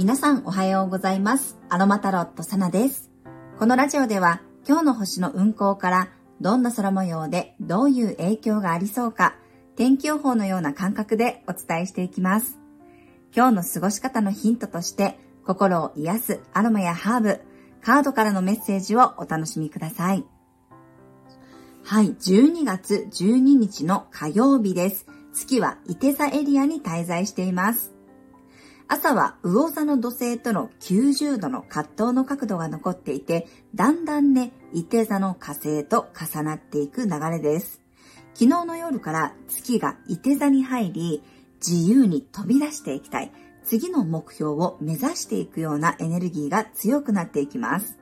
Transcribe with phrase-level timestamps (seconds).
[0.00, 1.58] 皆さんおはようございます。
[1.68, 3.10] アロマタロットサナです。
[3.58, 6.08] このラジオでは今日の星の運行から
[6.40, 9.36] どんな空模様でどういう影響がありそうか
[9.76, 12.58] 天気予報のような感覚でお伝えしていきます。
[13.36, 17.40] 今日の過ごし方のヒントとして心を癒すアロマやハーブ、
[17.82, 20.24] カードからのメッセージをお楽しみください。
[21.84, 25.04] はい、12月12日の火曜日です。
[25.34, 27.99] 月は伊手座エリアに滞在しています。
[28.92, 37.80] 朝は魚座の土星との90度の葛藤の角度が残っていて、だんだんね、伊手座の火星と重なっていく流れです。
[38.34, 41.22] 昨日の夜から月が伊手座に入り、
[41.64, 43.30] 自由に飛び出していきたい。
[43.62, 47.96] 次の目標を目指していくようなエネルギーが強くなっていきます。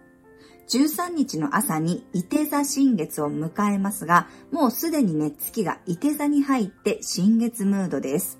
[0.70, 8.38] 13日の朝に伊手座新月を迎えますが、もうすでにね、月が伊手座に入って新月ムードです。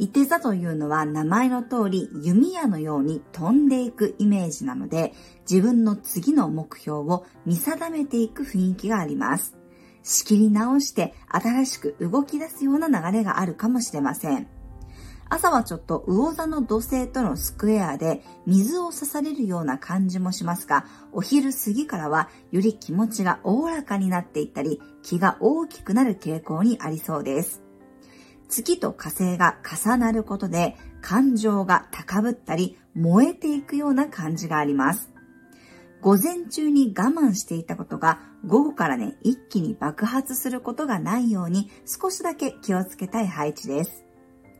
[0.00, 5.12] いて座というのは名前の通り弓矢のように飛んでいくイメージなので
[5.48, 9.58] 自分の次の目標を見定めていく雰囲気があります。
[10.02, 14.48] 仕切り直して新しく動き出すような流れがあるかもしれません。
[15.28, 27.62] 朝はちょっと魚座の土星とのスクエアで水を刺されるような感じもしますが、お昼過ぎからはより気持ちがおおらかになっていったり、気が大きくなる傾向にありそうです。
[28.50, 35.10] 月と火星が重なることで感情が高ぶったり燃えていくような感じがあります。
[36.02, 44.04] 午前中に我慢していたことが午後からね、一気に爆発することがないように少しだけ気をつけたい配置です。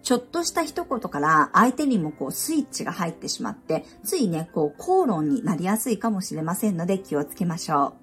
[0.02, 7.99] ちょっとした一言から相手にもこうスイッチが入ってしまって、ついね、こう口論になりやすいかもしれませんので気をつけましょう。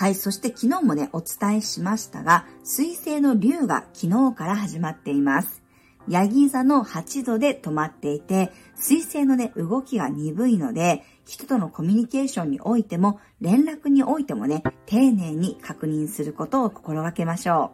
[0.00, 5.62] はい、そして昨日もね、お伝えしましたが、水星の留が昨日から始まっています。
[6.08, 17.72] ヤギ座の8度で止まっていて、水星のね、動きが鈍いので、人とのコミュニケーションにおいても、連絡においてもね、丁寧に確認することを心がけましょ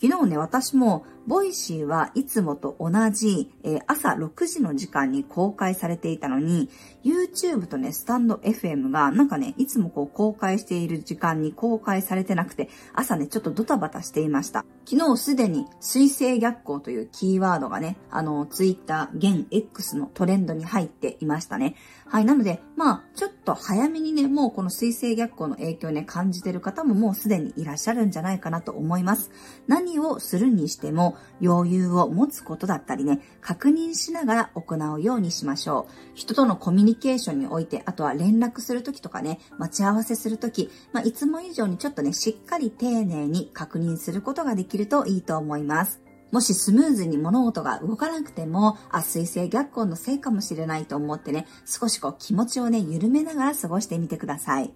[0.00, 0.08] う。
[0.08, 6.68] 昨日ね、私も、 Voicy はいつもと同じ、えー、朝6時の時間に公開されていたのに、
[7.04, 14.64] YouTube とね、スタンド FM が、なんかね、いつもこう公開している時間に公開されてなくて、朝ね、ちょっとドタバタしていました。
[14.84, 21.76] 昨日すでに、水星逆行というキーワードがね、あの、Twitter、現 X のトレンドに入っていましたね。
[22.06, 29.30] はい、なので、まあ、ちょっと早めにね、もうこの水星逆行の影響をね、感じてる方ももうすでにいらっしゃるんじゃないかなと思います。
[29.66, 31.11] 何をするにしても、
[31.42, 35.92] 余裕を持つことだったりね、確認しながら行うようにしましょう。
[36.14, 46.00] 人とのコミュニケーションにおいて、あとは連絡するときとかね、待ち合わせするとき、まあ、いつも以上にちょっとね、しっかり丁寧に確認することができるといいと思います。
[46.32, 54.72] もしスムーズに物事が動かなくても、あ、水星逆行のせいかもしれないと思ってね、少しこう気持ちをね、緩めながら過ごしてみてください。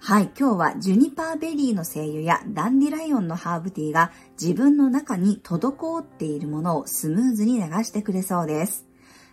[0.00, 8.86] はい、今日はジュニパーベリーの精油やダンディライオンのハーブティーが自分の中に滞っているものをスムーズに流してくれそうです。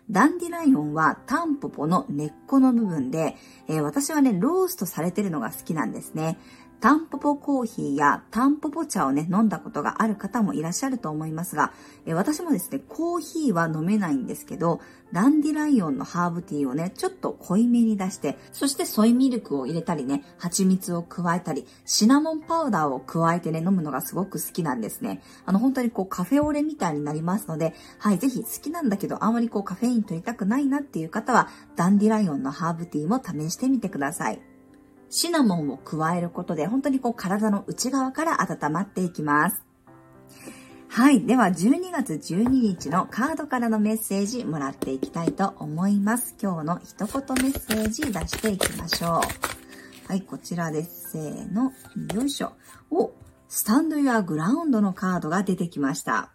[0.09, 3.35] ダンディライオンはタンポポの根っこの部分で、
[3.67, 6.39] えー、私はね、ローストされてるのが好きなんですね。
[6.83, 11.71] タンポポコーヒーやタンポポ茶をね、飲んだことがある方もいらっしゃると思いますが、
[12.05, 14.81] え私もですね、コーヒーは飲めないんですけど、
[15.13, 25.21] ダンディライオンのハーブティーをね、ちょっと濃いめに出して、そしてソイミルクを入れたりね、蜂蜜を加えたり、シナモンパウダーを加えてね、飲むのがすごく好きなんですね。
[25.45, 34.52] あの、本当にこうカフェオレみたいになりますので、はい、ぜひ好きなんだけど、あんまりこうカフェイン取りたくないなっていう方は、ダンディライオンのハーブティーも試してみてください。
[35.15, 39.63] シナモンを加えることで、本当にこう体の内側から温まっていきます。
[40.89, 41.23] はい。
[41.23, 46.35] では、12月12日のカードからのメッセージもらっていきたいと思います。
[46.41, 50.07] 今日の一言メッセージ出していきましょう。
[50.07, 51.11] はい、こちらです。
[51.11, 51.71] せーの。
[52.15, 52.53] よいしょ。
[52.89, 53.11] お、
[53.47, 56.32] スタンドユアグラウンドのカードが出てきました。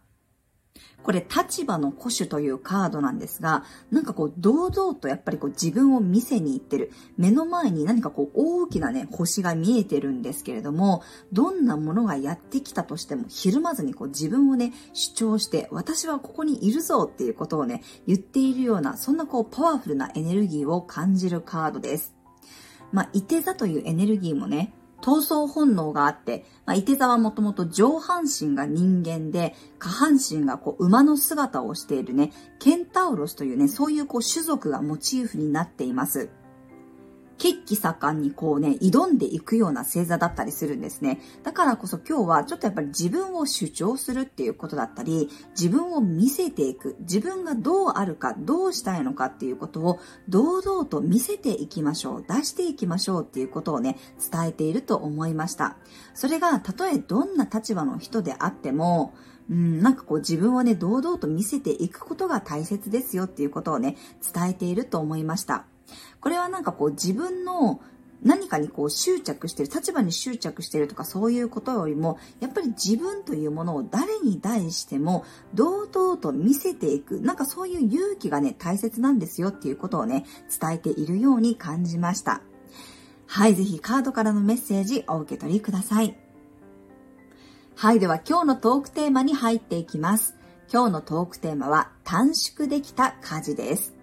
[1.02, 6.92] これ、立場の古種というカードなんですが、なんかこう、堂々とやっぱりこう自分を見せに行ってる。
[7.16, 22.14] 目の前に何かこう、大きなね、星が見えてるんですけれども、どんなものがやってきたとしても、ひるまずにこう自分をね、主張して、私はここにいるぞっていうことをね、言っているような、そんなこう、パワフルなエネルギーを感じるカードです。
[22.92, 36.30] まあ、いて座というエネルギーもね、闘争本能があって、まあ、伊手座はもともと上半身が人間で、下半身がこう馬の姿をしているね、ケンタウロスというね、そういうこう種族がモチーフになっています。
[37.38, 41.20] 血気盛んにこうね、挑んでいくような星座だったりするんですね。
[41.44, 53.96] だからこそ今日はちょっとやっぱり自分を主張するっていうことだったり、自分を見せていく、自分がどうあるか、どうしたいのかっていうことを堂々と見せていきましょう、出していきましょうっていうことをね、
[54.30, 55.76] 伝えていると思いました。
[56.14, 59.14] それが、たとえどんな立場の人であっても、
[59.50, 63.96] うん、なんかこう自分をね、堂々と見せていくことが大切ですよっていうことをね、
[64.34, 65.64] 伝えていると思いました。
[66.20, 67.80] これはなんかこう自分の
[68.22, 75.24] 何かにこう執着してる、立場に執着してるとかそういうことよりも、やっぱり自分というものを誰に対しても
[75.54, 80.24] 堂々と見せていく、なんかそういう勇気がね、大切なんですよっていうことをね、
[80.60, 82.40] 伝えているように感じました。
[83.26, 86.18] はい、ぜひカードからのメッセージお受け取りください。
[87.76, 90.34] はい、では今日のトークテーマに入っていきます。
[90.72, 93.97] 今日のトークテーマは短縮できた家事です。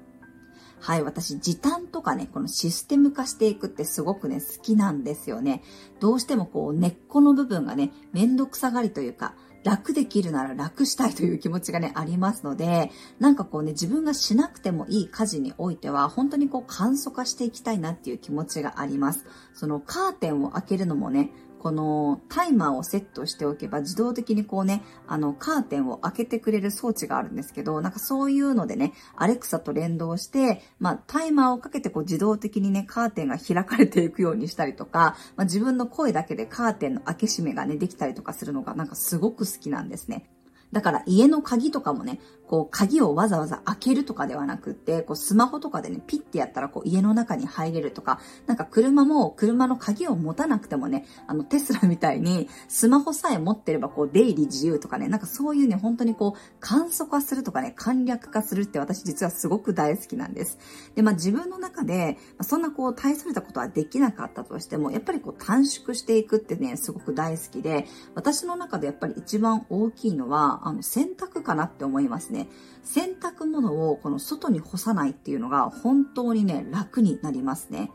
[0.85, 5.63] はい、私時短とかね、このシステム化していくってすごくね、好きなんですよね。
[5.99, 9.33] どうしてもこう根っこの部分がね、めんどくさがりというか、
[9.63, 19.25] 楽できるなら楽したいという気持ちがね、ありますので、なんかこうね、自分がしなくてもいい家事においては、本当にこう簡素化していきたいなっていう気持ちがあります。
[19.55, 21.31] そのカーテンを開けるのもね、
[21.65, 40.29] このタイマーをセットしておけば自動的にこうね、あのカーテンを開けてくれる装置があるんですけど、なんかそういうのでね、アレクサと連動して、まあタイマーをかけてこう自動的にね、カーテンが開かれていくようにしたりとか、まあ、自分の声だけでカーテンの開け閉めがね、できたりとかするのがなんかすごく好きなんですね。
[40.75, 60.59] だから家の鍵とかもね、こう鍵をわざわざ開けるとかではなくって、こうスマホとかでね、ピッてやったらこう家の中に入れるとか、なんか車も車の鍵を持たなくてもね、あのテスラみたいにスマホさえ持ってればこう出入り自由とかね、なんかそういうね、本当にこう簡素化するとかね、簡略化するって私実はすごく大好きなんです。
[60.93, 72.47] で、まあ自分の中で、そんなこう大それたことはできなかったとしても、やっぱりこう短縮していくってね、すごく大好きで、私の中でやっぱり一番大きいのは、あの、洗濯かなって思いますね。
[72.83, 77.91] 洗濯物をこの外に干さないっていうのが本当にね、楽になりますね。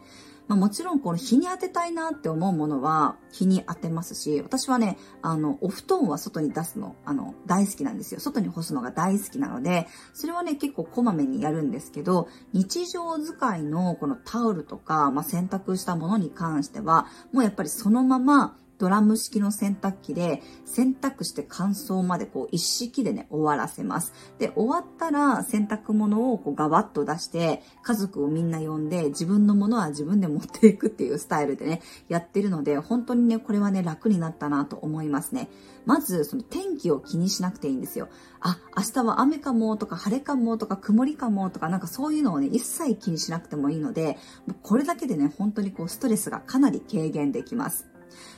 [0.47, 8.21] まあ、もちろんこの日に当てたいなって思うものは日に当てますし、私はね、あの、お布団は外に出すの、あの、大好きなんですよ。
[8.21, 24.15] 外に干すのが大好きなので、それはね、結構こまめにやるんですけど、日常使いのこのタオルとか、まあ、洗濯したものに関しては、もうやっぱりそのままドラム式の洗濯機で洗濯して乾燥までこう一式でね、終わらせます。
[24.39, 35.51] で、終わったら洗濯物をこうガバッと出して家族をみんな呼んで自分のものは自分で持っていくっていうスタイルでね、やってるので本当にね、これはね、楽になったなと思いますね。
[35.85, 38.09] まず、その天気を気にしなくていいんですよ。
[38.41, 44.17] あ、明日は雨かもとか晴れかもとか曇りかもとかなんかそういうのをね、一切気にしなくてもいいので、
[44.63, 47.90] これだけでね、本当にこうストレスがかなり軽減できます。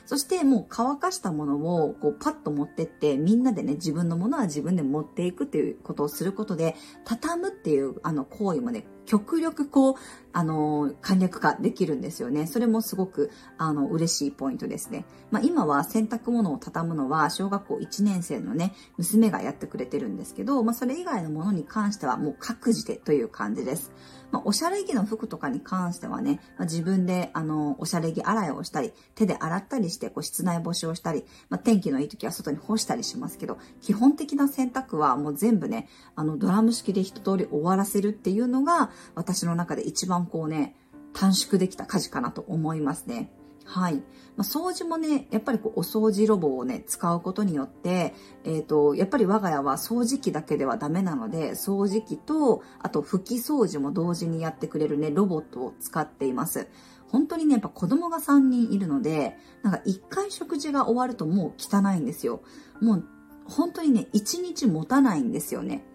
[0.05, 6.75] そしてもう乾かしたものをこうパッと持ってってみんなでね自分のものは自分で持っていくっていうことをすることで
[7.05, 9.95] 畳むっていうあの行為もね極力こう、
[10.35, 12.47] あの、簡略化できるんですよね。
[12.47, 15.05] それもすごく、あの、嬉しいポイントですね。
[15.29, 23.91] まあ、今は洗濯物を畳むのは、小学校1年生のね、娘がやってくれてるんですけど、まあ、それ以外のものに関しては、もう各自でという感じです。
[24.31, 40.75] まあ、おしゃれ着の服とかに関してはね、まあ、自分で、あの、おしゃれ着洗いをしたり、手で洗ったりして、こう、室内干しをしたり、まあ、天気のいい時は外に干したりしますけど、基本的な洗濯はもう全部ね、あの、ドラム式で一通り終わらせるっていうのが、私の中で一番こうね、
[41.13, 43.31] 短縮できた家事かなと思いますね。
[43.65, 43.95] はい。
[43.95, 44.01] ま
[44.39, 56.67] あ、掃除もね、やっぱりこうお掃除ロボをね、使うことによって、えっ、ー、と、やっぱり我が家は掃除機だけではダメなので、掃除機と、あと拭き掃除も同時にやってくれるね、ロボットを使っています。
[57.07, 62.41] 本当にね、やっぱ子供が3人いるので、なんか1回食事が終わるともう汚いんですよ。
[62.81, 63.05] もう
[63.45, 65.85] 本当にね、1日持たないんですよね。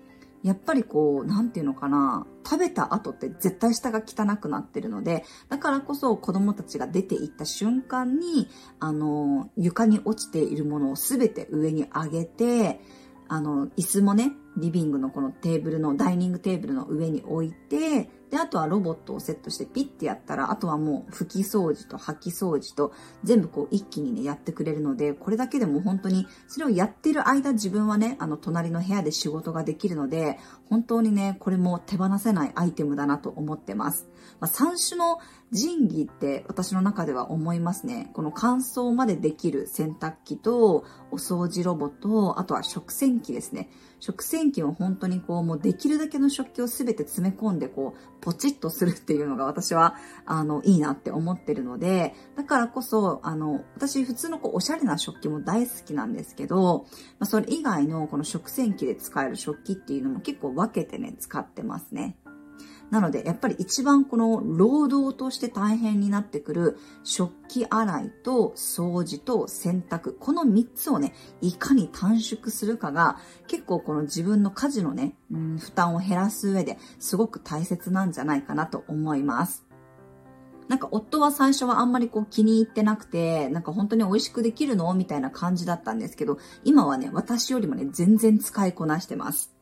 [0.43, 8.49] やっぱりこう、なんていうのかな、食べた後って絶対下が汚くなってるので、だからこそ子供たちが出て行った瞬間に、
[8.81, 12.81] あの、床に落ちているものをすべて上に上げて、
[13.29, 22.93] あの、椅子もね、リビングのこのテーブルの、ダイニングテーブルの上に置いて、で、あとはロボットをセットしてピッてやったら、あとはもう拭き掃除と掃き掃除と
[23.25, 30.39] 全部こう一気にね、やってくれるので、これだけでも本当に、それをやってる間自分はね、あの隣の部屋で仕事ができるので、
[30.71, 34.09] 本当にね、これも手放せないアイテムだなと思ってます。
[34.41, 35.19] まあ、3種の
[35.51, 38.11] 神器って私の中では思いますね。
[38.13, 43.71] この乾燥までできる洗濯機と、お掃除ロボと、あとは食洗機ですね。
[44.01, 49.97] 食洗機は本当にこう、もうできるだけの食器をすべて詰め込んで、こう、ポチッとするっていうのが私は、
[50.27, 56.87] あの、いいなって思ってるので、だからこそ、あの、私普通のこう、おしゃれな食器も大好きなんですけど、
[57.19, 62.19] まあ、それ以外のこの食洗機で使える食器っていうのも結構分けてね、使ってますね。
[62.91, 79.67] なので、やっぱり一番この労働として大変になってくる食器洗いと掃除と洗濯、この3つをね、いかに短縮するかが結構この自分の家事のね、うん、負担を減らす上ですごく大切なんじゃないかなと思います。
[80.69, 84.93] なんか夫は最初はあんまりこう気に入ってなくて、なんか本当に美味しくできるの？
[84.95, 89.55] みたいな感じだったんですけど、今はね、私よりもね、全然使いこなしてます。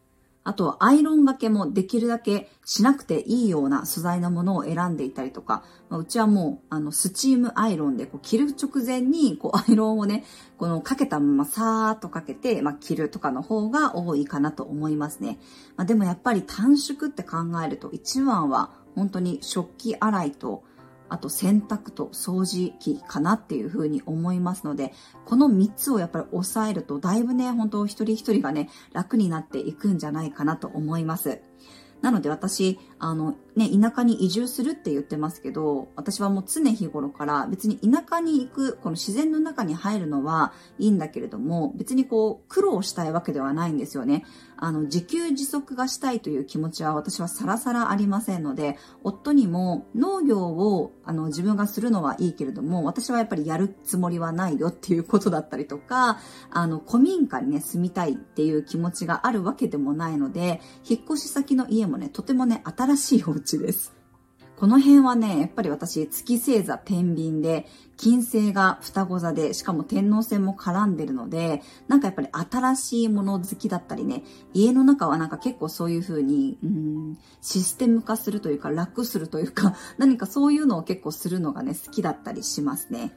[0.47, 10.25] あとはアイロンがけもできるだけしなくていいような素材のものを選んでいたりとか、まあ、うちはもうあのスチームアイロンでこう着る直前にこう アイロンをね、
[10.57, 15.41] このかけたままさーっとかけて、まあ、着るとかの方が多いかなと思いますね。
[15.77, 20.63] まあ、でもやっぱり短縮って考えると一番は本当に食器洗いと
[21.09, 24.93] あと洗濯と掃除機かなっていうふうに思いますので、
[25.25, 31.41] この3つをやっぱり抑えると、だいぶね、本当一人一人がね、楽になっていくんじゃないかなと思います。
[32.03, 44.27] なので私、あの、ね、田舎に移住するって言ってますけど、私はもう常日頃から別に田舎に行く、この自然の中に入るのはいいんだけれども、別にこう、苦労したいわけではないんですよね。
[44.59, 56.19] あの、自給自足がしたいという気持ちは私はさらさらありませんので、夫にも農業をあの自分がするのはいいけれども、私はやっぱりやるつもりはないよっていうことだったりとか、
[56.51, 63.97] あの、古民家にね、住みたいっていう気持ちがあるわけでもないので、引っ越し先の家もね、とてもね、新しいお家です。
[64.57, 67.67] この辺はね、やっぱり私、月星座天秤で、
[67.99, 74.23] 金星が双子座で、しかも天皇星も絡んでるので、なんかやっぱり新しいもの好きだったりね、
[74.55, 83.13] 家の中はなんか結構そういう風に、うん、システム化するというか、楽するというか、 何かそういうのを結構するのがね、好きだったりしますね。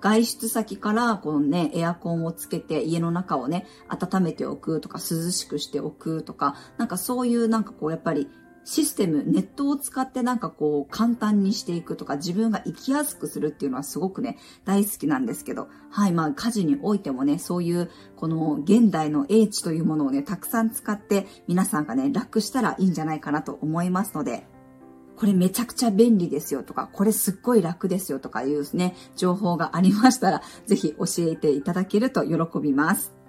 [0.00, 8.28] 外出先からこのね、エアコンをつけて家の中をね、温めておくとか涼しくしておくとか、なんかそういうなんかこうやっぱり
[8.70, 24.46] システム、ネットを使ってなんかこう簡単にしていくとか自分が生きやすくするっていうのはすごくね、大好きなんですけど、はい、まあ家事においてもね、そういうこの現代の英知というものをね、たくさん使って皆さんがね、楽したらいいんじゃないかなと思いますので、
[25.16, 33.19] これめちゃくちゃ便利ですよとか、これすっごい楽ですよとかいうね、情報がありましたら、ぜひ教えていただけると喜びます。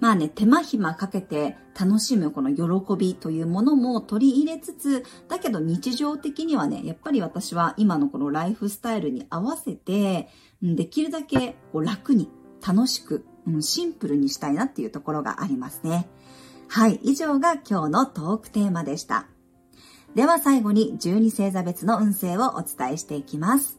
[0.00, 10.28] まあね、手間暇かけて楽しむこの喜びというものも取り入れつつ、だけど日常的にはね、やっぱり私は今のこのライフスタイルに合わせて、
[10.62, 12.30] できるだけこう楽に
[12.66, 13.24] 楽しく、
[13.60, 16.08] シンプルにしたいなっていうところがありますね。
[16.68, 19.28] はい、以上が今日のトークテーマでした。
[20.14, 23.78] では最後に12星座別の運勢をお伝えしていきます。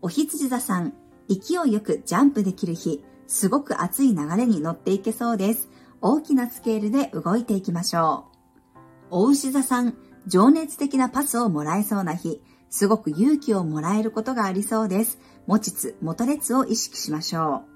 [0.00, 0.94] お羊座さん、
[1.28, 5.68] 勢いよくジャンプできる日、すごく熱い流れに乗っていけそうです。
[6.00, 8.26] 大きなスケールで動いていきましょ
[9.10, 9.16] う。
[9.16, 9.94] お牛座さん、
[10.26, 15.18] 情熱的なパスをもらえそうな日、すごく勇気をもらえることがありそうです。
[15.46, 17.74] 持ちつ、元列を意識しましょう。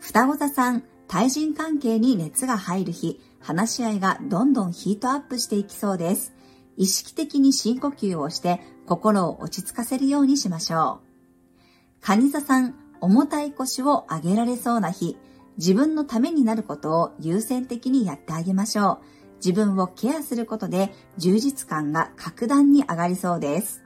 [0.00, 6.32] 双子座さん、対人関係に熱が入る日、話し合いがどんどんヒートアップしていきそうです。
[6.76, 11.10] 意識的に深呼吸をして心を落ち着かせるようにしましょう。
[12.00, 15.16] 蟹座さん、重たい腰を上げられそうな日、
[15.56, 18.98] 自分のためになることを優先的にやってあげましょう。
[19.36, 23.82] 自分をケアすることで充実感が格段に上がりそうです。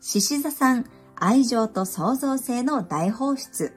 [0.00, 0.84] 獅子座さん、
[1.16, 3.72] 愛情と創造性の大放出。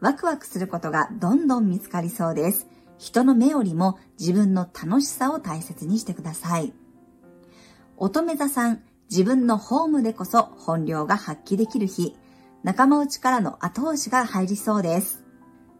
[0.00, 2.66] ワクワクすることがどんどん見つかりそうです。
[2.98, 6.72] 人の目よりも自分の楽しさを大切にしてください。
[7.96, 12.16] 乙女座さん、自分のホームでこそ本領が発揮できる日。
[12.62, 15.24] 仲間内からの後押しが入りそうです。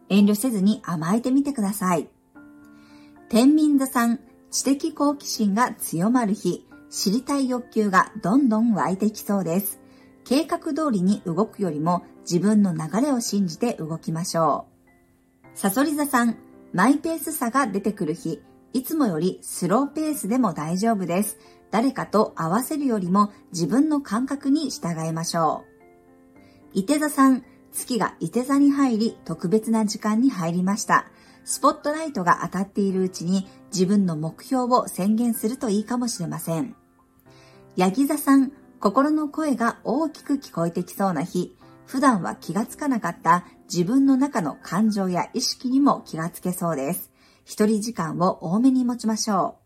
[0.09, 2.09] 遠慮せずに甘えてみてください。
[3.29, 4.19] 天秤座さん、
[4.49, 9.79] 知的好奇心が強まる日、知りたい欲求がどんどん湧いてきそうです。
[10.25, 15.57] 計画通りに動くよりも自分の流れを信じて動きましょう。
[15.57, 16.37] サソリ座さん、
[16.73, 18.41] マイペースさが出てくる日、
[18.73, 21.39] いつもよりスローペースでも大丈夫です。
[21.71, 25.70] 誰かと合わせるよりも自分の感覚に従いましょう。
[26.73, 31.05] 伊手座さん、月が伊手座に入り特別な時間に入りました。
[31.43, 36.75] スポットライトが当たっているうちに自分の目標を宣言するといいかもしれません。
[37.75, 47.11] ヤギ座さん、心の声が大きく聞こえてきそうな日、普段は気がつかなかった自分の中の感情や意識にも気がつけそうです。
[47.43, 49.57] 一人時間を多めに持ちましょ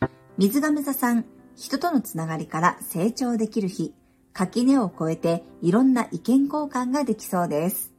[0.00, 0.06] う。
[0.38, 1.24] 水亀座さん、
[1.56, 3.94] 人とのつながりから成長できる日、
[4.36, 7.94] 垣根を越えていろんな意見交換ができそうです。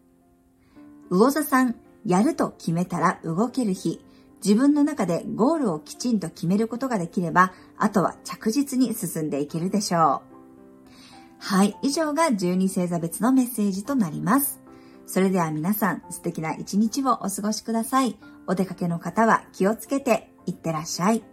[1.09, 1.75] 魚座さん、
[2.05, 4.05] やると決めたら動ける日、
[4.45, 10.37] 自分の中でゴールをきちんと決めることができれば、あとは着実に進んでいけるでしょう。
[11.39, 14.61] はい、以上が12星座別のメッセージとなります。
[15.07, 18.15] それでは皆さん素敵な一日をお過ごしください。
[18.45, 21.23] お出かけの方は気をつけていってらっしゃい。